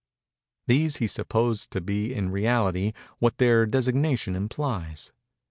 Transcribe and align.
These 0.65 0.95
he 0.97 1.05
supposed 1.05 1.69
to 1.73 1.79
be, 1.79 2.11
in 2.11 2.31
reality, 2.31 2.93
what 3.19 3.37
their 3.37 3.67
designation 3.67 4.35
implies. 4.35 5.11